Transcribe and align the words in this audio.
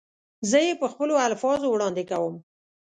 زه 0.49 0.57
یې 0.65 0.73
په 0.81 0.87
خپلو 0.93 1.13
الفاظو 1.27 1.67
وړاندې 1.71 2.03
کوم. 2.09 2.35